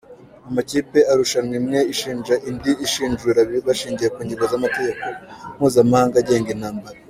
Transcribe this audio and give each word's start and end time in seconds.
Amakipe 0.49 0.99
arushanwa 1.11 1.53
imwe 1.61 1.79
ishinja 1.93 2.35
indi 2.49 2.71
ishinjura, 2.85 3.39
bashingiye 3.67 4.09
ku 4.15 4.19
ngingo 4.25 4.45
z’amategeko 4.51 5.03
mpuzamahanga 5.55 6.15
agenga 6.23 6.49
intambara. 6.55 6.97